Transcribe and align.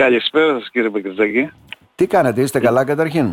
Καλησπέρα 0.00 0.58
σας 0.58 0.70
κύριε 0.70 0.90
Πεκριτζάκη. 0.90 1.50
Τι 1.94 2.06
κάνετε, 2.06 2.40
είστε 2.40 2.60
καλά 2.60 2.84
καταρχήν; 2.84 3.32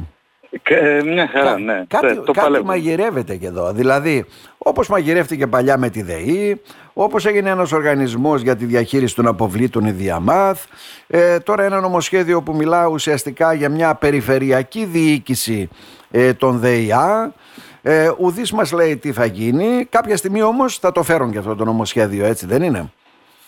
Ε, 0.63 1.01
μια 1.03 1.27
χαρά, 1.27 1.59
ναι. 1.59 1.83
Κάτι, 1.87 2.07
Ε, 2.07 2.15
το 2.15 2.21
κάτι 2.21 2.39
παλεύω. 2.39 2.65
μαγειρεύεται 2.65 3.35
και 3.35 3.47
εδώ. 3.47 3.71
Δηλαδή, 3.71 4.25
όπως 4.57 4.87
μαγειρεύτηκε 4.89 5.47
παλιά 5.47 5.77
με 5.77 5.89
τη 5.89 6.01
ΔΕΗ, 6.01 6.61
όπως 6.93 7.25
έγινε 7.25 7.49
ένας 7.49 7.71
οργανισμός 7.71 8.41
για 8.41 8.55
τη 8.55 8.65
διαχείριση 8.65 9.15
των 9.15 9.27
αποβλήτων, 9.27 9.85
η 9.85 9.91
Διαμάθ, 9.91 10.65
ε, 11.07 11.39
τώρα 11.39 11.63
ένα 11.63 11.79
νομοσχέδιο 11.79 12.41
που 12.41 12.55
μιλά 12.55 12.87
ουσιαστικά 12.87 13.53
για 13.53 13.69
μια 13.69 13.95
περιφερειακή 13.95 14.85
διοίκηση 14.85 15.69
ε, 16.11 16.33
των 16.33 16.57
ΔΕΙΑ, 16.59 17.33
ε, 17.81 18.09
ουδής 18.17 18.51
μας 18.51 18.71
λέει 18.71 18.97
τι 18.97 19.11
θα 19.11 19.25
γίνει, 19.25 19.85
κάποια 19.89 20.17
στιγμή 20.17 20.41
όμως 20.41 20.77
θα 20.77 20.91
το 20.91 21.03
φέρουν 21.03 21.31
και 21.31 21.37
αυτό 21.37 21.55
το 21.55 21.65
νομοσχέδιο, 21.65 22.25
έτσι 22.25 22.45
δεν 22.45 22.61
είναι; 22.61 22.91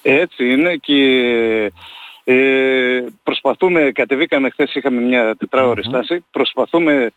Έτσι 0.01 0.51
είναι 0.51 0.75
και 0.75 0.95
ε, 2.33 3.05
προσπαθούμε, 3.23 3.91
κατεβήκαμε 3.91 4.49
χθες, 4.49 4.75
είχαμε 4.75 5.01
μια 5.01 5.35
τετράωρη 5.35 5.83
στάση, 5.83 6.25
προσπαθούμε 6.31 7.11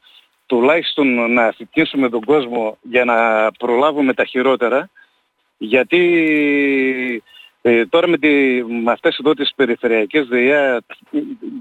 τουλάχιστον 0.46 1.32
να 1.32 1.44
αφικνήσουμε 1.46 2.08
τον 2.08 2.24
κόσμο 2.24 2.78
για 2.82 3.04
να 3.04 3.50
προλάβουμε 3.58 4.14
τα 4.14 4.24
χειρότερα, 4.24 4.88
γιατί 5.58 6.02
ε, 7.62 7.86
τώρα 7.86 8.08
με, 8.08 8.18
τη, 8.18 8.28
με 8.84 8.92
αυτές 8.92 9.18
εδώ 9.18 9.34
τις 9.34 9.52
περιφερειακές 9.56 10.26
ΔΕΙΑ 10.26 10.80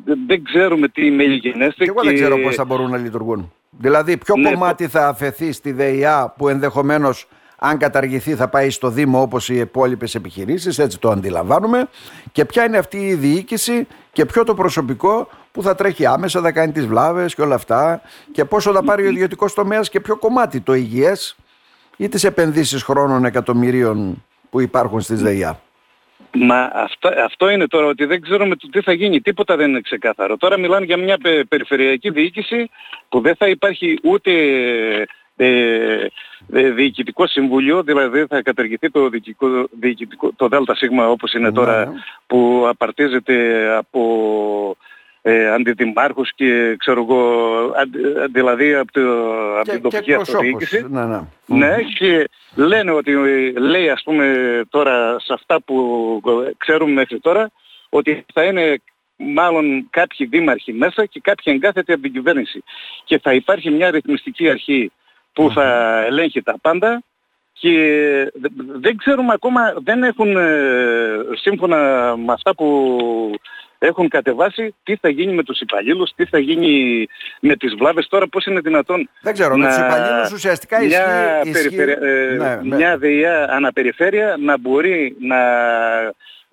δεν- 0.05 0.19
δεν 0.27 0.43
ξέρουμε 0.43 0.87
τι 0.87 1.11
μελιγενέστε 1.11 1.83
Και 1.83 1.89
εγώ 1.89 2.03
δεν 2.03 2.13
ξέρω 2.15 2.37
πώς 2.37 2.55
θα 2.55 2.65
μπορούν 2.65 2.89
να 2.89 2.97
λειτουργούν. 2.97 3.53
Δηλαδή, 3.69 4.17
ποιο 4.17 4.35
Ναι, 4.37 4.51
κομμάτι 4.51 4.87
θα 4.87 5.07
αφαιθεί 5.07 5.51
στη 5.51 5.71
ΔΕΙΑ 5.71 6.33
που 6.37 6.47
ενδεχομένως 6.47 7.27
αν 7.63 7.77
καταργηθεί 7.77 8.35
θα 8.35 8.47
πάει 8.47 8.69
στο 8.69 8.89
Δήμο 8.89 9.21
όπως 9.21 9.49
οι 9.49 9.55
υπόλοιπες 9.55 10.15
επιχειρήσεις, 10.15 10.79
έτσι 10.79 10.99
το 10.99 11.09
αντιλαμβάνουμε. 11.09 11.87
Και 12.31 12.45
ποια 12.45 12.65
είναι 12.65 12.77
αυτή 12.77 12.97
η 12.97 13.13
διοίκηση 13.13 13.87
και 14.11 14.25
ποιο 14.25 14.43
το 14.43 14.53
προσωπικό 14.53 15.29
που 15.51 15.61
θα 15.61 15.75
τρέχει 15.75 16.05
άμεσα, 16.05 16.41
θα 16.41 16.51
κάνει 16.51 16.71
τις 16.71 16.85
βλάβες 16.85 17.35
και 17.35 17.41
όλα 17.41 17.55
αυτά. 17.55 18.01
Και 18.31 18.45
πόσο 18.45 18.71
θα 18.73 18.83
πάρει 18.83 19.05
ο 19.05 19.09
ιδιωτικός 19.09 19.53
τομέας 19.53 19.89
και 19.89 19.99
ποιο 19.99 20.17
κομμάτι, 20.17 20.61
το 20.61 20.73
υγιές 20.73 21.35
ή 21.97 22.09
τις 22.09 22.23
επενδύσεις 22.23 22.83
χρόνων 22.83 23.25
εκατομμυρίων 23.25 24.23
που 24.49 24.59
υπάρχουν 24.61 25.01
στις 25.01 25.21
ΔΕΙΑ. 25.21 25.59
Μα 26.33 26.71
αυτό, 26.73 27.09
αυτό 27.25 27.49
είναι 27.49 27.67
τώρα 27.67 27.85
ότι 27.85 28.05
δεν 28.05 28.21
ξέρουμε 28.21 28.55
το 28.55 28.67
τι 28.71 28.81
θα 28.81 28.93
γίνει. 28.93 29.21
Τίποτα 29.21 29.55
δεν 29.55 29.69
είναι 29.69 29.81
ξεκάθαρο. 29.81 30.37
Τώρα 30.37 30.59
μιλάνε 30.59 30.85
για 30.85 30.97
μια 30.97 31.17
πε- 31.17 31.47
περιφερειακή 31.47 32.09
διοίκηση 32.09 32.69
που 33.09 33.21
δεν 33.21 33.35
θα 33.35 33.47
υπάρχει 33.47 33.99
ούτε 34.03 34.31
ε, 34.31 35.01
ε, 35.01 35.05
διοικητικό 36.47 37.27
συμβούλιο, 37.27 37.83
δηλαδή 37.83 38.25
θα 38.29 38.41
καταργηθεί 38.41 38.89
το, 38.91 39.09
διοικητικό, 39.09 39.47
διοικητικό, 39.79 40.31
το 40.35 40.47
ΔΣ 40.47 40.81
όπως 41.09 41.33
είναι 41.33 41.51
τώρα 41.51 41.85
Ναι. 41.85 41.91
που 42.27 42.65
απαρτίζεται 42.67 43.67
από 43.77 44.75
ε, 45.21 45.51
αντιδημάρχους 45.51 46.31
και 46.35 46.75
ξέρω 46.79 47.01
εγώ, 47.01 47.23
αντι- 47.79 48.31
δηλαδή 48.31 48.73
από, 48.73 48.91
το, 48.91 49.01
από 49.59 49.63
Και, 49.63 49.71
την 49.71 49.81
και 49.81 49.89
τοπική 49.89 50.13
αυτοδιοίκηση. 50.13 50.75
εκπροσώπους. 50.75 51.07
Ναι, 51.47 51.55
ναι. 51.55 51.67
Ναι, 51.67 51.77
και 51.97 52.29
λένε 52.55 52.91
ότι 52.91 53.11
ε, 53.11 53.59
λέει 53.59 53.89
ας 53.89 54.01
πούμε 54.03 54.61
τώρα 54.69 55.19
σε 55.19 55.33
αυτά 55.33 55.61
που 55.61 56.21
ξέρουμε 56.57 56.91
μέχρι 56.91 57.19
τώρα 57.19 57.51
ότι 57.89 58.25
θα 58.33 58.43
είναι 58.43 58.81
μάλλον 59.15 59.87
κάποιοι 59.89 60.27
δήμαρχοι 60.27 60.73
μέσα 60.73 61.05
και 61.05 61.19
κάποιοι 61.23 61.53
εγκάθετοι 61.55 61.91
από 61.91 62.01
την 62.01 62.13
κυβέρνηση. 62.13 62.63
Και 63.03 63.19
θα 63.19 63.33
υπάρχει 63.33 63.69
μια 63.69 63.91
ρυθμιστική 63.91 64.49
αρχή 64.49 64.91
που 65.33 65.51
θα 65.53 65.97
ελέγχει 66.05 66.41
τα 66.41 66.55
πάντα 66.61 67.03
και 67.53 67.71
δε- 68.33 68.49
δεν 68.79 68.97
ξέρουμε 68.97 69.33
ακόμα, 69.33 69.73
δεν 69.83 70.03
έχουν 70.03 70.37
ε, 70.37 71.17
σύμφωνα 71.41 71.77
με 72.17 72.33
αυτά 72.33 72.55
που 72.55 72.97
έχουν 73.83 74.07
κατεβάσει 74.07 74.75
τι 74.83 74.95
θα 74.95 75.09
γίνει 75.09 75.33
με 75.33 75.43
τους 75.43 75.59
υπαλλήλους, 75.59 76.11
τι 76.15 76.25
θα 76.25 76.39
γίνει 76.39 77.05
με 77.39 77.55
τις 77.55 77.75
βλάβες. 77.75 78.07
Τώρα, 78.07 78.27
πώς 78.27 78.45
είναι 78.45 78.59
δυνατόν 78.59 79.09
Δεν 79.21 79.33
ξέρω, 79.33 79.57
με 79.57 79.63
να- 79.63 79.69
τους 79.69 79.77
υπαλλήλους 79.77 80.31
ουσιαστικά 80.31 80.83
μια, 80.83 80.87
ισχύει... 81.43 81.49
ισχύει- 81.49 81.75
περιφερεια- 81.77 82.01
ε, 82.07 82.35
ναι, 82.37 82.59
με- 82.63 82.75
μια 82.75 82.97
ΔΕΙΑ 82.97 83.47
αναπεριφέρεια 83.51 84.35
να 84.39 84.57
μπορεί 84.57 85.15
να, 85.19 85.37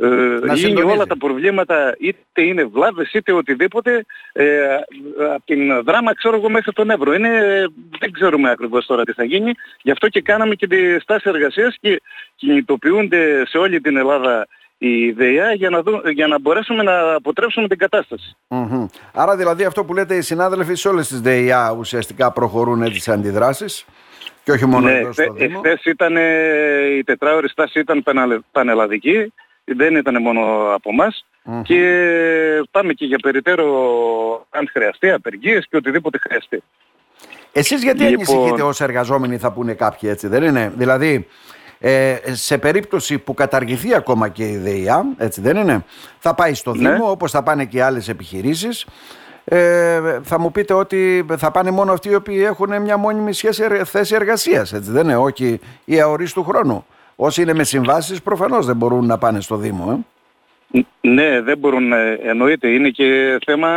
ε, 0.01 0.07
λύνει 0.07 0.57
συντονίζει. 0.59 0.95
όλα 0.97 1.07
τα 1.07 1.17
προβλήματα 1.17 1.97
είτε 2.01 2.43
είναι 2.43 2.65
βλάβες 2.65 3.13
είτε 3.13 3.33
οτιδήποτε 3.33 4.05
ε, 4.33 4.75
από 5.35 5.43
την 5.45 5.83
δράμα 5.83 6.15
ξέρω 6.15 6.37
εγώ 6.37 6.49
μέχρι 6.51 6.73
τον 6.73 6.91
Εύρο. 6.91 7.15
Είναι, 7.15 7.31
δεν 7.99 8.13
ξέρουμε 8.13 8.51
ακριβώς 8.51 8.87
τώρα 8.87 9.03
τι 9.05 9.13
θα 9.13 9.25
γίνει. 9.25 9.53
Γι' 9.83 9.91
αυτό 9.91 10.09
και 10.09 10.21
κάναμε 10.21 10.55
και 10.55 10.67
τη 10.67 11.01
στάση 11.01 11.29
εργασίας 11.29 11.77
και 11.81 12.03
κινητοποιούνται 12.37 13.47
σε 13.47 13.59
όλη 13.59 13.81
την 13.81 13.97
Ελλάδα 13.97 14.47
η 14.79 15.11
ΔΕΙΑ 15.11 15.53
για 15.53 15.71
να, 15.71 15.83
δω, 15.83 16.01
για 16.13 16.27
να 16.27 16.39
μπορέσουμε 16.41 16.83
να 16.83 17.13
αποτρέψουμε 17.15 17.69
την 17.69 17.79
κατάσταση. 17.79 18.37
Μμμ. 18.49 18.87
Άρα 19.15 19.37
δηλαδή 19.37 19.65
αυτό 19.65 19.85
που 19.85 19.95
λέτε 19.95 20.15
οι 20.17 20.21
συνάδελφοι 20.21 20.75
σε 20.75 20.89
όλες 20.89 21.09
τις 21.09 21.21
ΔΕΙΑ 21.21 21.75
ουσιαστικά 21.79 22.33
προχωρούν 22.33 22.83
έτσι 22.83 23.01
σε 23.01 23.13
αντιδράσεις 23.13 23.85
και 24.45 24.51
όχι 24.53 24.67
μόνο 24.67 24.87
Ναι, 24.89 24.99
εδώ 24.99 25.13
στο 25.13 25.23
χθε- 25.23 25.33
Δήμο. 25.49 25.61
εχθές 25.65 25.85
ήταν 25.85 26.17
ε, 26.17 26.97
η 26.97 27.05
τετράωρη 27.05 27.49
στάση 27.49 27.79
ήταν 27.81 28.03
πανελε- 28.03 28.41
πανελλαδική, 28.53 29.33
δεν 29.77 29.97
ήταν 29.97 30.23
μόνο 30.23 30.41
από 30.75 30.91
εμάς 30.93 31.25
Μμμ. 31.43 31.63
και 31.63 31.81
πάμε 32.71 32.93
και 32.93 33.05
για 33.05 33.19
περιττέρω 33.23 33.67
αν 34.51 34.69
χρειαστεί, 34.73 35.11
απεργίες 35.11 35.67
και 35.71 35.77
οτιδήποτε 35.77 36.19
χρειαστεί. 36.19 36.63
Εσείς 37.53 37.83
γιατί 37.83 38.03
Λοιπόν- 38.05 38.15
ανησυχείτε 38.37 38.63
ως 38.63 38.81
εργαζόμενοι 38.81 39.39
θα 39.39 39.53
πούνε 39.53 39.73
κάποιοι 39.75 40.09
έτσι 40.13 40.27
δεν 40.29 40.43
είναι; 40.43 40.73
Δηλαδή 40.77 41.27
ε, 41.81 42.17
σε 42.33 42.59
περίπτωση 42.59 43.19
που 43.19 43.35
καταργηθεί 43.35 43.95
ακόμα 43.95 44.29
και 44.29 44.45
η 44.49 44.57
ΔΕΙΑ, 44.57 45.05
έτσι 45.17 45.41
δεν 45.41 45.57
είναι, 45.57 45.85
θα 46.19 46.35
πάει 46.35 46.55
στο 46.55 46.75
Ναι. 46.75 46.91
Δήμο 46.93 47.11
όπως 47.11 47.31
θα 47.31 47.43
πάνε 47.43 47.65
και 47.65 47.77
οι 47.77 47.81
άλλες 47.81 48.09
επιχειρήσεις. 48.09 48.87
Ε, 49.45 50.01
θα 50.23 50.39
μου 50.41 50.51
πείτε 50.53 50.75
ότι 50.75 51.27
θα 51.37 51.51
πάνε 51.51 51.71
μόνο 51.71 51.93
αυτοί 51.93 52.09
οι 52.09 52.15
οποίοι 52.15 52.43
έχουν 52.47 52.83
μια 52.83 52.97
μόνιμη 52.97 53.33
σχέση, 53.33 53.63
ερ- 53.63 53.83
θέση 53.89 54.15
εργασίας, 54.15 54.73
έτσι 54.73 54.91
δεν 54.91 55.05
είναι, 55.05 55.17
όχι 55.17 55.61
η 55.85 56.01
αορίστου 56.01 56.45
χρόνου. 56.45 56.87
Όσοι 57.21 57.43
είναι 57.43 57.55
με 57.55 57.65
συμβάσεις 57.65 58.23
προφανώς 58.23 58.67
δεν 58.67 58.77
μπορούν 58.77 59.07
να 59.07 59.19
πάνε 59.19 59.41
στο 59.41 59.57
Δήμο. 59.57 60.05
Ε. 60.73 60.79
Ν- 60.79 60.87
Ναι, 61.01 61.41
δεν 61.41 61.59
μπορούν, 61.59 61.93
ε, 61.93 62.13
εννοείται, 62.23 62.69
είναι 62.69 62.89
και 62.89 63.39
θέμα, 63.47 63.69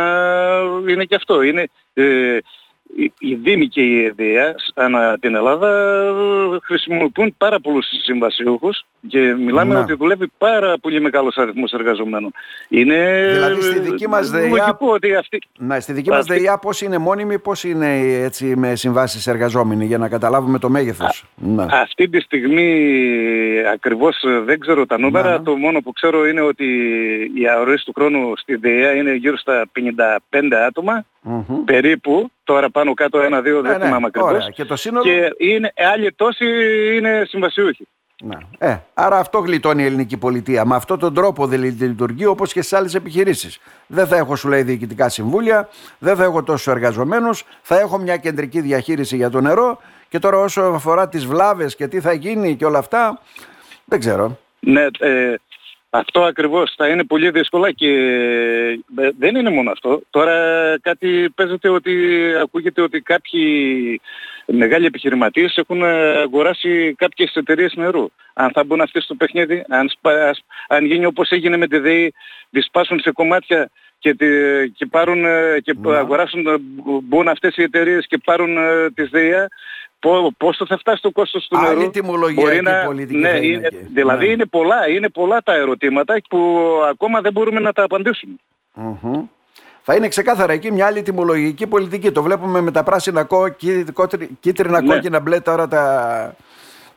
είναι 0.88 1.04
και 1.04 1.14
αυτό. 1.14 1.42
Είναι, 1.42 1.68
ε, 1.94 2.38
οι- 2.96 3.12
οι 3.18 3.34
Δήμοι 3.34 3.68
και 3.68 3.80
η 3.82 4.04
ΕΔΕΑ 4.04 4.54
ανά 4.74 5.18
την 5.18 5.34
Ελλάδα 5.34 5.68
ε, 6.54 6.58
χρησιμοποιούν 6.62 7.34
πάρα 7.38 7.60
πολλούς 7.60 7.86
συμβασιούχους 8.04 8.84
και 9.08 9.18
μιλάμε 9.34 9.74
Ναι. 9.74 9.80
ότι 9.80 9.94
δουλεύει 9.94 10.30
πάρα 10.38 10.74
πολύ 10.80 11.00
μεγάλος 11.00 11.36
αριθμός 11.36 11.72
εργαζομένων. 11.72 12.32
Είναι 12.68 13.28
Δηλαδή, 13.32 13.62
στη 13.62 13.78
δική 13.78 14.08
μας 14.08 14.32
ε, 14.32 14.38
ΔΕΙΑ 14.38 14.48
λογικό 14.48 14.86
ότι 14.92 15.14
αυτή, 15.14 15.38
Να, 15.58 15.80
στη 15.80 15.92
δική 15.92 16.08
μας 16.10 16.18
Αυτή- 16.18 16.38
ΔΕΙΑ 16.38 16.58
πώς 16.58 16.80
είναι 16.80 16.98
μόνιμη, 16.98 17.38
πώς 17.38 17.64
είναι 17.64 17.98
έτσι 18.22 18.56
με 18.56 18.74
συμβάσεις 18.74 19.26
εργαζόμενοι 19.26 19.84
για 19.84 19.98
να 19.98 20.08
καταλάβουμε 20.08 20.58
το 20.58 20.68
μέγεθος. 20.68 21.24
Ναι. 21.36 21.66
Αυτή 21.70 22.08
τη 22.08 22.20
στιγμή 22.20 22.66
ακριβώς 23.72 24.22
ε, 24.22 24.38
δεν 24.40 24.58
ξέρω 24.60 24.86
τα 24.86 24.98
νούμερα. 24.98 25.30
Ναι, 25.30 25.36
ναι. 25.36 25.42
Το 25.42 25.56
μόνο 25.56 25.80
που 25.80 25.92
ξέρω 25.92 26.26
είναι 26.28 26.40
ότι 26.40 26.64
η 27.34 27.48
αορίες 27.48 27.82
του 27.84 27.92
χρόνου 27.96 28.32
στη 28.36 28.54
ΔΕΑ 28.56 28.92
είναι 28.94 29.14
γύρω 29.14 29.36
στα 29.36 29.64
55 29.72 30.56
άτομα 30.66 31.04
Μμμ. 31.22 31.64
περίπου. 31.64 32.30
Τώρα 32.44 32.70
πάνω 32.70 32.94
κάτω 32.94 33.20
ένα-δύο 33.20 33.60
δεν 33.62 33.70
Ναι, 33.70 33.78
ναι, 33.78 33.84
θυμάμαι 33.84 34.06
ακριβώς. 34.06 34.30
ωραία. 34.30 34.48
Και 34.48 34.64
το 34.64 34.76
σύνολο... 34.76 35.04
Και 35.04 35.34
είναι, 35.38 35.72
άλλοι 35.92 36.12
τόσοι 36.12 36.46
είναι 36.96 37.24
συμβασιούχοι. 37.26 37.86
Ναι. 38.24 38.36
Ε, 38.58 38.78
άρα 38.94 39.18
αυτό 39.18 39.38
γλιτώνει 39.38 39.82
η 39.82 39.86
ελληνική 39.86 40.16
πολιτεία. 40.16 40.64
Με 40.64 40.74
αυτόν 40.74 40.98
τον 40.98 41.14
τρόπο 41.14 41.46
δεν 41.46 41.62
λειτουργεί 41.62 42.26
όπως 42.26 42.52
και 42.52 42.60
στις 42.62 42.78
άλλες 42.78 42.94
επιχειρήσεις. 42.94 43.58
Δεν 43.86 44.06
θα 44.06 44.16
έχω, 44.16 44.36
σου 44.36 44.48
λέει, 44.48 44.62
διοικητικά 44.62 45.08
συμβούλια, 45.08 45.68
δεν 45.98 46.16
θα 46.16 46.24
έχω 46.24 46.42
τόσους 46.42 46.66
εργαζομένους, 46.66 47.44
θα 47.62 47.78
έχω 47.78 47.98
μια 47.98 48.16
κεντρική 48.16 48.60
διαχείριση 48.60 49.16
για 49.16 49.30
το 49.30 49.40
νερό 49.40 49.78
και 50.08 50.18
τώρα 50.18 50.38
όσο 50.38 50.62
αφορά 50.62 51.08
τις 51.08 51.26
βλάβες 51.26 51.76
και 51.76 51.88
τι 51.88 52.00
θα 52.00 52.12
γίνει 52.12 52.56
και 52.56 52.64
όλα 52.64 52.78
αυτά, 52.78 53.20
δεν 53.84 53.98
ξέρω. 53.98 54.38
Ναι, 54.60 54.86
ε, 54.98 55.34
αυτό 55.94 56.22
ακριβώς 56.22 56.74
θα 56.76 56.88
είναι 56.88 57.04
πολύ 57.04 57.30
δύσκολα 57.30 57.70
και 57.72 57.88
ε, 58.98 59.10
δεν 59.18 59.36
είναι 59.36 59.50
μόνο 59.50 59.70
αυτό. 59.70 60.02
Τώρα 60.10 60.34
κάτι 60.82 61.30
παίζεται 61.34 61.68
ότι 61.68 61.94
ακούγεται 62.42 62.82
ότι 62.82 63.00
κάποιοι 63.00 64.00
μεγάλοι 64.46 64.86
επιχειρηματίες 64.86 65.56
έχουν 65.56 65.84
αγοράσει 66.22 66.94
κάποιες 66.98 67.34
εταιρείες 67.34 67.74
νερού. 67.74 68.06
Αν 68.34 68.50
θα 68.50 68.64
μπουν 68.64 68.80
αυτοί 68.80 69.00
στο 69.00 69.14
παιχνίδι, 69.14 69.64
αν, 69.68 69.88
σπα- 69.88 70.28
ας- 70.28 70.44
αν 70.68 70.84
γίνει 70.84 71.04
όπως 71.04 71.30
έγινε 71.30 71.56
με 71.56 71.66
τη 71.66 71.78
ΔΕΗ, 71.78 72.12
τις 72.50 72.64
σπάσουν 72.64 73.00
σε 73.00 73.10
κομμάτια 73.12 73.70
και, 73.98 74.14
τη- 74.14 74.70
και, 74.74 74.86
πάρουν, 74.86 75.24
ε, 75.24 75.58
και 75.62 75.74
Ναι. 75.80 75.96
αγοράσουν, 75.96 76.46
ε, 76.46 76.54
μπουν 77.02 77.28
αυτές 77.28 77.56
οι 77.56 77.62
εταιρείες 77.62 78.06
και 78.06 78.18
πάρουν 78.24 78.56
ε, 78.56 78.90
τις 78.94 79.08
ΔΕΗΑ, 79.10 79.46
πό- 79.46 79.48
πόσο 80.36 80.66
θα 80.66 80.78
φτάσει 80.78 81.02
το 81.02 81.10
κόστος 81.10 81.46
του 81.48 81.58
Άλλη 81.58 81.78
νερού; 81.78 81.90
τιμολογιακή 81.90 82.62
πολιτική 82.86 83.18
ναι, 83.20 83.28
θα 83.28 83.36
είναι 83.36 83.46
είναι- 83.46 83.66
εκεί. 83.66 83.76
δηλαδή 83.94 84.26
Ναι. 84.26 84.32
είναι 84.32 84.44
πολλά, 84.46 84.88
είναι 84.88 85.08
πολλά 85.08 85.42
τα 85.42 85.54
ερωτήματα 85.54 86.14
που 86.28 86.58
ακόμα 86.90 87.20
δεν 87.20 87.32
μπορούμε 87.32 87.60
να 87.60 87.72
τα 87.72 87.82
απαντήσουμε. 87.84 88.34
Μμμ. 88.74 89.24
Θα 89.84 89.94
είναι 89.94 90.08
ξεκάθαρα 90.08 90.52
εκεί 90.52 90.72
μια 90.72 90.86
άλλη 90.86 91.02
τιμολογική 91.02 91.66
πολιτική. 91.66 92.10
Το 92.12 92.22
βλέπουμε 92.22 92.60
με 92.60 92.70
τα 92.70 92.82
πράσινα, 92.82 93.22
κό, 93.24 93.48
κί- 93.48 93.92
κότρι- 93.92 94.30
κίτρινα, 94.40 94.80
Ναι. 94.82 94.94
κόκκινα, 94.94 95.20
μπλε 95.20 95.40
τώρα 95.40 95.68
τα. 95.68 96.34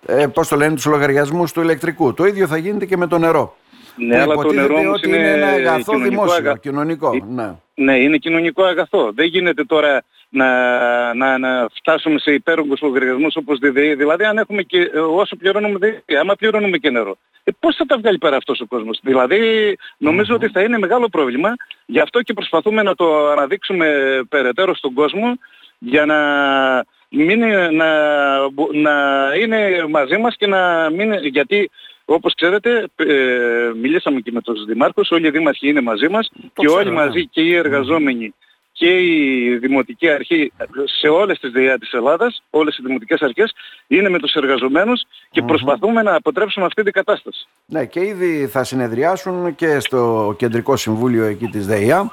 Ε, 0.07 0.27
Πώς 0.27 0.47
το 0.47 0.55
λένε, 0.55 0.75
τους 0.75 0.85
λογαριασμούς 0.85 1.51
του 1.51 1.61
ηλεκτρικού. 1.61 2.13
Το 2.13 2.25
ίδιο 2.25 2.47
θα 2.47 2.57
γίνεται 2.57 2.85
και 2.85 2.97
με 2.97 3.07
το 3.07 3.17
νερό. 3.17 3.55
Ναι, 3.95 4.21
αλλά 4.21 4.35
το 4.35 4.51
νερό 4.53 4.75
όμως 4.77 4.97
ότι 4.97 5.07
είναι, 5.09 5.31
ένα 5.31 5.47
αγαθό 5.47 5.91
κοινωνικό 5.91 6.09
δημόσιο, 6.09 6.35
αγα- 6.35 6.57
κοινωνικό. 6.57 7.11
Ε, 7.15 7.19
Ναι. 7.33 7.51
Ναι, 7.73 7.97
είναι 7.97 8.17
κοινωνικό 8.17 8.63
αγαθό. 8.63 9.11
Δεν 9.15 9.25
γίνεται 9.25 9.63
τώρα 9.63 10.03
να, 10.35 11.13
να, 11.13 11.37
να 11.37 11.67
φτάσουμε 11.73 12.19
σε 12.19 12.31
υπέρογκους 12.33 12.81
λογαριασμούς 12.81 13.35
όπως 13.35 13.59
τη 13.59 13.69
ΔΕΗ. 13.69 13.95
Δηλαδή 13.95 14.23
αν 14.23 14.37
έχουμε 14.37 14.61
και 14.61 14.91
ε, 14.93 14.99
όσο 14.99 15.35
πληρώνουμε 15.35 15.77
ΔΕΗ, 15.77 16.17
άμα 16.19 16.35
πληρώνουμε 16.35 16.77
και 16.77 16.89
νερό. 16.89 17.17
Ε, 17.43 17.51
πώς 17.59 17.75
θα 17.75 17.85
τα 17.85 17.97
βγάλει 17.97 18.17
πέρα 18.17 18.37
αυτός 18.37 18.59
ο 18.59 18.65
κόσμος; 18.65 18.99
Δηλαδή 19.01 19.39
νομίζω 19.97 20.35
ότι 20.35 20.47
θα 20.47 20.61
είναι 20.61 20.77
μεγάλο 20.77 21.09
πρόβλημα. 21.09 21.53
Γι' 21.85 21.99
αυτό 21.99 22.21
και 22.21 22.33
προσπαθούμε 22.33 22.81
να 22.81 22.95
το 22.95 23.27
αναδείξουμε 23.27 23.87
περαιτέρω 24.29 24.75
στον 24.75 24.93
κόσμο 24.93 25.39
για 25.79 26.05
να, 26.05 26.19
μην, 27.09 27.29
είναι- 27.29 27.69
να, 27.69 27.89
μπο- 28.49 28.69
να 28.73 28.93
είναι 29.41 29.85
μαζί 29.89 30.17
μας 30.17 30.35
και 30.37 30.47
να 30.47 30.89
μην... 30.89 31.13
Γιατί 31.13 31.69
όπως 32.05 32.33
ξέρετε, 32.33 32.87
ε, 32.95 33.71
μιλήσαμε 33.81 34.19
και 34.19 34.31
με 34.31 34.41
τους 34.41 34.65
δημάρχους, 34.65 35.11
όλοι 35.11 35.27
οι 35.27 35.29
δήμαρχοι 35.29 35.67
είναι 35.67 35.81
μαζί 35.81 36.07
μας 36.09 36.31
και 36.53 36.65
ξέρω, 36.65 36.79
όλοι 36.79 36.89
ναι. 36.89 36.95
μαζί 36.95 37.27
και 37.27 37.41
οι 37.41 37.55
εργαζόμενοι 37.55 38.33
και 38.77 38.99
η 39.01 39.57
Δημοτική 39.57 40.09
Αρχή 40.09 40.51
σε 40.99 41.07
όλες 41.07 41.39
τις 41.39 41.51
ΔΕΙΑ 41.51 41.77
της 41.77 41.91
Ελλάδας, 41.93 42.43
όλες 42.49 42.77
οι 42.77 42.81
δημοτικές 42.85 43.21
αρχές, 43.21 43.53
είναι 43.87 44.09
με 44.09 44.19
τους 44.19 44.33
εργαζομένους 44.33 45.01
και 45.31 45.41
προσπαθούμε 45.41 46.01
να 46.01 46.15
αποτρέψουμε 46.15 46.65
αυτή 46.65 46.83
την 46.83 46.91
κατάσταση. 46.91 47.47
Ναι, 47.65 47.85
και 47.85 47.99
ήδη 47.99 48.47
θα 48.47 48.63
συνεδριάσουν 48.63 49.55
και 49.55 49.79
στο 49.79 50.33
Κεντρικό 50.37 50.75
Συμβούλιο 50.75 51.25
εκεί 51.25 51.45
της 51.45 51.67
ΔΕΙΑ 51.67 52.09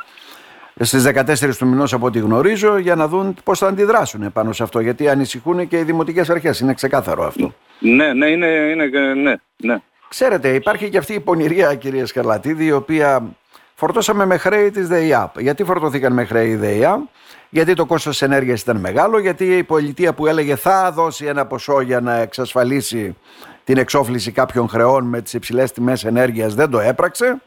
στις 0.80 1.02
14 1.02 1.56
του 1.58 1.66
μηνός 1.66 1.92
από 1.92 2.06
ό,τι 2.06 2.18
γνωρίζω 2.18 2.78
για 2.78 2.94
να 2.94 3.08
δουν 3.08 3.36
πώς 3.44 3.58
θα 3.58 3.66
αντιδράσουν 3.66 4.32
πάνω 4.32 4.52
σε 4.52 4.62
αυτό 4.62 4.80
γιατί 4.80 5.08
ανησυχούν 5.08 5.68
και 5.68 5.78
οι 5.78 5.82
δημοτικές 5.82 6.30
αρχές, 6.30 6.60
είναι 6.60 6.74
ξεκάθαρο 6.74 7.24
αυτό. 7.24 7.54
Ναι, 7.78 8.12
ναι, 8.12 8.26
είναι, 8.26 8.46
είναι, 8.46 8.86
ναι, 9.14 9.34
ναι. 9.56 9.76
Ξέρετε, 10.08 10.54
υπάρχει 10.54 10.90
και 10.90 10.98
αυτή 10.98 11.14
η 11.14 11.20
πονηρία, 11.20 11.74
κυρία 11.74 12.06
Σκαρλατίδη, 12.06 12.64
η 12.64 12.72
οποία 12.72 13.36
φορτώσαμε 13.84 14.26
με 14.26 14.36
χρέη 14.36 14.70
της 14.70 14.88
ΔΕΙΑ. 14.88 15.32
Γιατί 15.38 15.64
φορτωθήκαν 15.64 16.12
με 16.12 16.24
χρέη 16.24 16.48
η 16.48 16.56
ΔΕΙΑ, 16.56 17.08
γιατί 17.50 17.74
το 17.74 17.86
κόστος 17.86 18.18
της 18.18 18.22
ενέργειας 18.22 18.60
ήταν 18.60 18.76
μεγάλο, 18.76 19.18
γιατί 19.18 19.56
η 19.56 19.62
πολιτεία 19.62 20.12
που 20.12 20.26
έλεγε 20.26 20.56
θα 20.56 20.92
δώσει 20.92 21.24
ένα 21.24 21.46
ποσό 21.46 21.80
για 21.80 22.00
να 22.00 22.14
εξασφαλίσει 22.14 23.16
την 23.64 23.76
εξόφληση 23.76 24.30
κάποιων 24.30 24.68
χρεών 24.68 25.04
με 25.04 25.20
τις 25.20 25.32
υψηλές 25.32 25.72
τιμές 25.72 26.04
ενέργειας 26.04 26.54
δεν 26.54 26.70
το 26.70 26.80
έπραξε. 26.80 27.42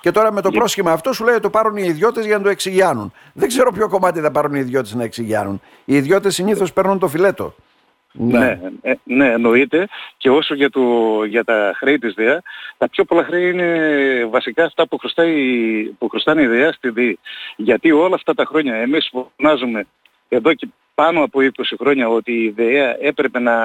Και 0.00 0.10
τώρα 0.10 0.32
με 0.32 0.40
το 0.40 0.50
πρόσχημα 0.50 0.92
αυτό 0.92 1.12
σου 1.12 1.24
λέει 1.24 1.34
ότι 1.34 1.42
το 1.42 1.50
πάρουν 1.50 1.76
οι 1.76 1.84
ιδιώτες 1.86 2.26
για 2.26 2.36
να 2.36 2.42
το 2.42 2.48
εξηγιάνουν. 2.48 3.12
Δεν 3.32 3.48
ξέρω 3.48 3.72
ποιο 3.72 3.88
κομμάτι 3.88 4.20
θα 4.20 4.30
πάρουν 4.30 4.54
οι 4.54 4.60
ιδιώτες 4.60 4.94
να 4.94 5.04
εξηγιάνουν. 5.04 5.60
Οι 5.84 5.96
ιδιώτες 5.96 6.34
συνήθως 6.34 6.72
παίρνουν 6.72 6.98
το 6.98 7.08
φιλέτο. 7.08 7.54
Ναι, 8.12 8.60
ε, 8.82 8.92
ναι, 9.04 9.32
εννοείται. 9.32 9.88
Και 10.16 10.30
όσο 10.30 10.54
για, 10.54 10.70
το, 10.70 10.80
για 11.24 11.44
τα 11.44 11.72
χρέη 11.76 11.98
της 11.98 12.14
ΔΕΑ, 12.14 12.42
τα 12.78 12.88
πιο 12.88 13.04
πολλά 13.04 13.24
χρέη 13.24 13.50
είναι 13.50 14.24
βασικά 14.30 14.64
αυτά 14.64 14.88
που, 14.88 14.98
χρωστάει, 14.98 15.32
που 15.98 16.08
χρωστάνε 16.08 16.42
η 16.42 16.46
ΔΕΑ 16.46 16.72
στη 16.72 16.88
ΔΕΗ. 16.88 17.18
Γιατί 17.56 17.92
όλα 17.92 18.14
αυτά 18.14 18.34
τα 18.34 18.44
χρόνια 18.44 18.74
εμείς 18.74 19.10
φωνάζουμε 19.12 19.86
εδώ 20.28 20.54
και 20.54 20.68
πάνω 20.94 21.22
από 21.22 21.38
20 21.40 21.48
χρόνια 21.78 22.08
ότι 22.08 22.32
η 22.32 22.50
ΔΕΑ 22.50 22.96
έπρεπε 23.00 23.38
να, 23.38 23.56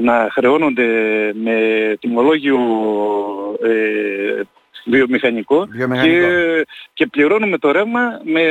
να 0.00 0.28
χρεώνονται 0.30 0.86
με 1.34 1.96
τιμολόγιο 2.00 2.58
ε, 3.62 4.40
βιομηχανικό, 4.84 5.66
Βιομηχανικό. 5.70 6.26
Και, 6.26 6.66
και 6.92 7.06
πληρώνουμε 7.06 7.58
το 7.58 7.70
ρεύμα 7.70 8.20
με, 8.24 8.42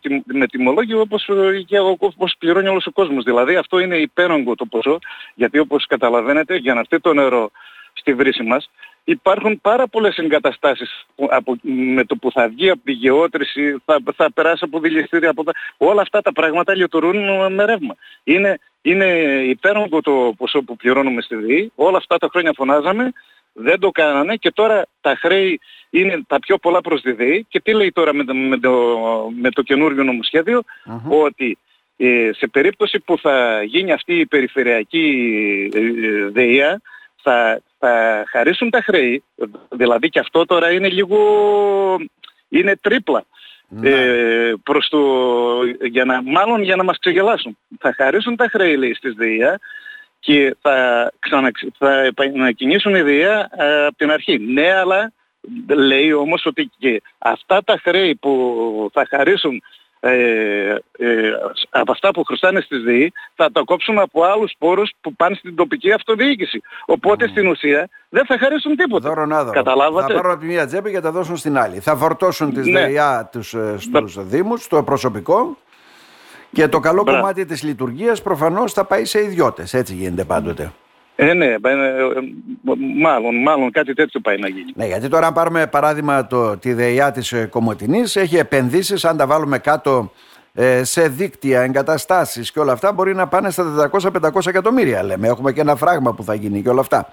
τιμ- 0.00 0.32
με 0.32 0.46
τιμολόγιο 0.46 1.00
όπως, 1.00 1.28
ε, 1.28 1.62
και 1.66 1.78
ο- 1.78 1.96
όπως 1.98 2.34
πληρώνει 2.38 2.68
όλος 2.68 2.86
ο 2.86 2.90
κόσμος. 2.92 3.24
Δηλαδή 3.24 3.56
αυτό 3.56 3.78
είναι 3.78 3.96
υπέρογκο 3.96 4.54
το 4.54 4.64
ποσό, 4.64 4.98
γιατί 5.34 5.58
όπως 5.58 5.86
καταλαβαίνετε 5.86 6.56
για 6.56 6.74
να 6.74 6.80
έρθει 6.80 7.00
το 7.00 7.12
νερό 7.14 7.50
στη 7.92 8.14
βρύση 8.14 8.42
μας 8.42 8.70
υπάρχουν 9.04 9.60
πάρα 9.60 9.86
πολλές 9.88 10.16
εγκαταστάσεις 10.16 11.06
που, 11.14 11.28
από, 11.30 11.56
με 11.62 12.04
το 12.04 12.16
που 12.16 12.30
θα 12.32 12.48
βγει 12.48 12.70
από 12.70 12.80
τη 12.84 12.92
γεώτρηση, 12.92 13.76
θα, 13.84 13.98
θα 14.16 14.32
περάσει 14.32 14.64
από 14.64 14.80
δηληστήρια, 14.80 15.30
από 15.30 15.44
τα, 15.44 15.52
όλα 15.76 16.00
αυτά 16.02 16.20
τα 16.20 16.32
πράγματα 16.32 16.74
λειτουργούν 16.74 17.52
με 17.52 17.64
ρεύμα. 17.64 17.94
Είναι, 18.24 18.58
είναι 18.82 19.04
υπέρογκο 19.46 20.00
το 20.00 20.34
ποσό 20.36 20.62
που 20.62 20.76
πληρώνουμε 20.76 21.20
στη 21.22 21.34
ΔΕΗ, 21.36 21.72
όλα 21.74 21.96
αυτά 21.96 22.18
τα 22.18 22.28
χρόνια 22.30 22.52
φωνάζαμε, 22.56 23.12
δεν 23.52 23.78
το 23.78 23.90
κάνανε 23.90 24.36
και 24.36 24.50
τώρα 24.50 24.86
τα 25.00 25.16
χρέη 25.16 25.60
είναι 25.90 26.22
τα 26.26 26.38
πιο 26.38 26.58
πολλά 26.58 26.80
προς 26.80 27.00
τη 27.00 27.12
ΔΕΗ 27.12 27.46
και 27.48 27.60
τι 27.60 27.72
λέει 27.72 27.92
τώρα 27.92 28.14
με 28.14 28.24
το, 28.24 28.34
με 28.34 28.58
το, 28.58 28.72
με 29.40 29.50
το 29.50 29.62
καινούργιο 29.62 30.04
νομοσχέδιο; 30.04 30.62
Ότι 31.08 31.58
ε, 31.96 32.30
σε 32.32 32.46
περίπτωση 32.46 33.00
που 33.00 33.18
θα 33.18 33.62
γίνει 33.62 33.92
αυτή 33.92 34.14
η 34.14 34.26
περιφερειακή 34.26 35.70
ε, 35.74 35.78
ε, 35.78 36.28
ΔΕΗΑ 36.28 36.80
θα, 37.22 37.60
θα 37.78 38.24
χαρίσουν 38.28 38.70
τα 38.70 38.82
χρέη, 38.82 39.22
δηλαδή 39.70 40.08
και 40.08 40.18
αυτό 40.18 40.44
τώρα 40.44 40.72
είναι 40.72 40.88
λίγο, 40.88 41.18
είναι 42.48 42.76
τρίπλα. 42.76 43.24
Ε, 43.82 44.52
προς 44.62 44.88
το, 44.88 45.00
για 45.90 46.04
να, 46.04 46.22
μάλλον 46.22 46.62
για 46.62 46.76
να 46.76 46.84
μας 46.84 46.98
ξεγελάσουν. 46.98 47.58
Θα 47.78 47.94
χαρίσουν 47.96 48.36
τα 48.36 48.48
χρέη 48.48 48.76
λέει 48.76 48.94
στις 48.94 49.14
ΔΕΗΑ 49.14 49.58
και 50.24 50.56
θα, 50.60 50.76
ξαναξ... 51.18 51.64
θα 51.78 51.92
επανακινήσουν 52.00 52.94
η 52.94 53.02
ΔΕΗΑ 53.02 53.48
ε, 53.56 53.86
από 53.86 53.96
την 53.96 54.10
αρχή. 54.10 54.38
Ναι, 54.38 54.72
αλλά 54.72 55.12
λέει 55.68 56.12
όμως 56.12 56.46
ότι 56.46 56.70
και 56.78 57.02
αυτά 57.18 57.62
τα 57.64 57.80
χρέη 57.82 58.14
που 58.14 58.90
θα 58.92 59.06
χαρίσουν 59.10 59.62
ε, 60.00 60.76
ε, 60.98 61.32
από 61.70 61.92
αυτά 61.92 62.10
που 62.10 62.24
χρωστάνε 62.24 62.60
στις 62.60 62.82
ΔΕΗ 62.82 63.12
θα 63.34 63.52
τα 63.52 63.62
κόψουν 63.64 63.98
από 63.98 64.22
άλλους 64.24 64.52
πόρους 64.58 64.92
που 65.00 65.14
πάνε 65.14 65.34
στην 65.34 65.54
τοπική 65.54 65.92
αυτοδιοίκηση. 65.92 66.60
Οπότε 66.84 67.28
στην 67.28 67.46
ουσία 67.46 67.88
δεν 68.08 68.26
θα 68.26 68.38
χαρίσουν 68.38 68.76
τίποτα. 68.76 69.08
Δώρο 69.08 69.26
να 69.26 69.44
δώρο. 69.44 69.52
Καταλάβατε; 69.52 70.06
Θα 70.06 70.14
πάρουν 70.14 70.30
από 70.30 70.40
τη 70.40 70.46
μία 70.46 70.66
τσέπη 70.66 70.90
και 70.90 70.96
θα 70.96 71.02
τα 71.02 71.10
δώσουν 71.10 71.36
στην 71.36 71.58
άλλη. 71.58 71.78
Θα 71.78 71.96
φορτώσουν 71.96 72.52
τις 72.52 72.66
Ναι. 72.66 72.86
ΔΕΙΑ 72.86 73.28
τους, 73.32 73.54
ε, 73.54 73.74
στους 73.78 74.26
δήμους, 74.26 74.68
το 74.68 74.82
προσωπικό 74.82 75.56
και 76.52 76.68
το 76.68 76.80
καλό 76.80 77.02
Μπράβο. 77.02 77.20
κομμάτι 77.20 77.44
της 77.44 77.62
λειτουργίας 77.62 78.22
προφανώς 78.22 78.72
θα 78.72 78.84
πάει 78.84 79.04
σε 79.04 79.20
ιδιώτες. 79.20 79.74
Έτσι 79.74 79.94
γίνεται 79.94 80.24
πάντοτε. 80.24 80.72
Ε, 81.16 81.32
ναι, 81.32 81.46
ε, 81.46 81.54
ε, 81.54 81.58
μάλλον, 83.00 83.42
μάλλον 83.42 83.70
κάτι 83.70 83.94
τέτοιο 83.94 84.20
πάει 84.20 84.38
να 84.38 84.48
γίνει. 84.48 84.72
Ναι, 84.74 84.86
γιατί 84.86 85.08
τώρα 85.08 85.26
αν 85.26 85.32
πάρουμε 85.32 85.66
παράδειγμα 85.66 86.26
το, 86.26 86.56
τη 86.56 86.72
ΔΕΙΑ 86.72 87.10
της 87.10 87.32
ε, 87.32 87.46
Κομωτινής 87.46 88.16
έχει 88.16 88.36
επενδύσεις, 88.36 89.04
αν 89.04 89.16
τα 89.16 89.26
βάλουμε 89.26 89.58
κάτω 89.58 90.12
ε, 90.54 90.84
σε 90.84 91.08
δίκτυα, 91.08 91.60
εγκαταστάσεις 91.60 92.52
και 92.52 92.60
όλα 92.60 92.72
αυτά 92.72 92.92
μπορεί 92.92 93.14
να 93.14 93.28
πάνε 93.28 93.50
στα 93.50 93.90
400-500 93.92 94.46
εκατομμύρια 94.46 95.02
λέμε. 95.02 95.28
Έχουμε 95.28 95.52
και 95.52 95.60
ένα 95.60 95.76
φράγμα 95.76 96.14
που 96.14 96.24
θα 96.24 96.34
γίνει 96.34 96.62
και 96.62 96.68
όλα 96.68 96.80
αυτά. 96.80 97.08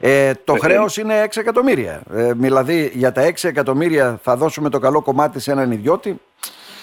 Ε, 0.00 0.32
το 0.44 0.52
χρέος 0.52 0.96
είναι 0.96 1.24
6 1.24 1.36
εκατομμύρια. 1.36 2.02
Ε, 2.14 2.32
δηλαδή 2.32 2.90
για 2.94 3.12
τα 3.12 3.22
6 3.26 3.48
εκατομμύρια 3.48 4.18
θα 4.22 4.36
δώσουμε 4.36 4.68
το 4.68 4.78
καλό 4.78 5.02
κομμάτι 5.02 5.40
σε 5.40 5.52
έναν 5.52 5.70
ιδιώτη. 5.70 6.20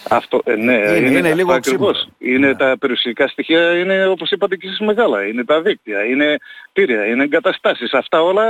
Αυτό, 0.09 0.41
ε, 0.43 0.55
ναι, 0.55 0.73
Είναι- 0.73 0.97
είναι 0.97 1.19
αυτό 1.19 1.35
λίγο 1.35 1.53
ακριβώς. 1.53 1.89
οξύμορο. 1.89 2.15
Είναι 2.19 2.47
Ναι. 2.47 2.55
τα 2.55 2.77
περιουσιακά 2.79 3.27
στοιχεία, 3.27 3.77
είναι 3.77 4.05
όπως 4.07 4.31
είπατε 4.31 4.55
και 4.55 4.67
εσείς 4.67 4.79
μεγάλα. 4.79 5.25
Είναι 5.27 5.43
τα 5.45 5.61
δίκτυα, 5.61 6.03
είναι 6.05 6.37
κτίρια, 6.71 7.05
είναι 7.05 7.23
εγκαταστάσεις. 7.23 7.93
Αυτά 7.93 8.21
όλα, 8.21 8.45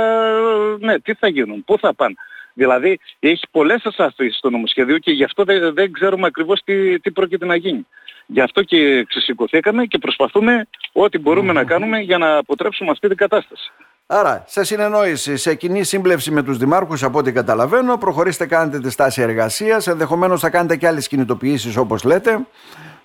ναι, 0.78 0.98
τι 0.98 1.14
θα 1.14 1.28
γίνουν, 1.28 1.64
πού 1.64 1.78
θα 1.78 1.94
πάνε. 1.94 2.14
Δηλαδή 2.54 2.98
έχει 3.20 3.44
πολλές 3.50 3.84
ασάφειες 3.84 4.36
στο 4.36 4.50
νομοσχέδιο 4.50 4.98
και 4.98 5.10
γι' 5.10 5.24
αυτό 5.24 5.44
δεν, 5.44 5.74
δεν 5.74 5.92
ξέρουμε 5.92 6.26
ακριβώς 6.26 6.60
τι, 6.64 7.00
τι 7.00 7.10
πρόκειται 7.10 7.46
να 7.46 7.56
γίνει. 7.56 7.86
Γι' 8.26 8.40
αυτό 8.40 8.62
και 8.62 9.04
ξεσηκωθήκαμε 9.08 9.84
και 9.84 9.98
προσπαθούμε 9.98 10.66
ό,τι 10.92 11.18
μπορούμε 11.18 11.52
να 11.52 11.64
κάνουμε 11.64 11.98
για 12.00 12.18
να 12.18 12.36
αποτρέψουμε 12.36 12.90
αυτή 12.90 13.08
την 13.08 13.16
κατάσταση. 13.16 13.72
Άρα, 14.14 14.44
σε 14.46 14.64
συνεννόηση, 14.64 15.36
σε 15.36 15.54
κοινή 15.54 15.84
σύμπλευση 15.84 16.30
με 16.30 16.42
τους 16.42 16.58
δημάρχους, 16.58 17.02
από 17.02 17.18
ό,τι 17.18 17.32
καταλαβαίνω, 17.32 17.98
προχωρήστε, 17.98 18.46
κάνετε 18.46 18.80
τη 18.80 18.90
στάση 18.90 19.22
εργασίας. 19.22 19.86
Ενδεχομένως 19.86 20.40
θα 20.40 20.50
κάνετε 20.50 20.76
και 20.76 20.86
άλλες 20.86 21.08
κινητοποιήσεις, 21.08 21.76
όπως 21.76 22.04
λέτε. 22.04 22.46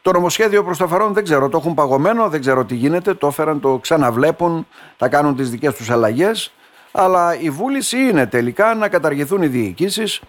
Το 0.01 0.11
νομοσχέδιο 0.11 0.63
προς 0.63 0.77
το 0.77 0.87
παρόν 0.87 1.13
δεν 1.13 1.23
ξέρω, 1.23 1.49
το 1.49 1.57
έχουν 1.57 1.73
παγωμένο, 1.73 2.29
δεν 2.29 2.39
ξέρω 2.39 2.65
τι 2.65 2.75
γίνεται. 2.75 3.13
Το 3.13 3.27
έφεραν, 3.27 3.59
το 3.59 3.77
ξαναβλέπουν, 3.77 4.67
θα 4.97 5.09
κάνουν 5.09 5.35
τις 5.35 5.49
δικές 5.49 5.75
τους 5.75 5.89
αλλαγές. 5.89 6.53
Αλλά 6.91 7.39
η 7.39 7.49
βούληση 7.49 7.97
είναι 7.97 8.25
τελικά 8.25 8.75
να 8.75 8.89
καταργηθούν 8.89 9.41
οι 9.41 9.47
διοικήσεις. 9.47 10.21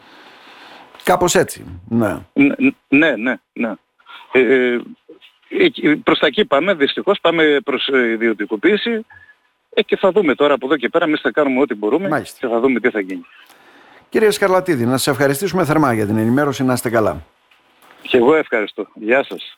Κάπως 1.02 1.34
έτσι. 1.34 1.80
Ναι. 1.88 2.18
Ναι, 2.32 2.54
ναι, 2.88 3.16
ναι. 3.16 3.34
ναι. 3.52 3.72
Ε, 4.32 4.40
ε, 4.40 4.80
εκεί- 5.48 5.96
προς 5.96 6.18
τα 6.18 6.26
εκεί 6.26 6.44
πάμε, 6.44 6.74
δυστυχώς 6.74 7.18
πάμε 7.20 7.60
προς 7.64 7.88
ε, 7.88 8.10
ιδιωτικοποίηση 8.10 9.04
ε, 9.78 9.82
και 9.82 9.96
θα 9.96 10.10
δούμε 10.10 10.34
τώρα 10.34 10.54
από 10.54 10.66
εδώ 10.66 10.76
και 10.76 10.88
πέρα, 10.88 11.04
εμείς 11.04 11.20
θα 11.20 11.30
κάνουμε 11.30 11.60
ό,τι 11.60 11.74
μπορούμε 11.74 12.08
Μάλιστα. 12.08 12.38
και 12.40 12.46
θα 12.52 12.60
δούμε 12.60 12.80
τι 12.80 12.90
θα 12.90 13.00
γίνει. 13.00 13.24
Κύριε 14.08 14.30
Σκαρλατίδη, 14.30 14.84
να 14.84 14.96
σας 14.96 15.06
ευχαριστήσουμε 15.06 15.64
θερμά 15.64 15.92
για 15.92 16.06
την 16.06 16.16
ενημέρωση. 16.16 16.64
Να 16.64 16.72
είστε 16.72 16.90
καλά. 16.90 17.22
Και 18.02 18.16
εγώ 18.16 18.34
ευχαριστώ. 18.34 18.86
Γεια 18.94 19.24
σας. 19.24 19.56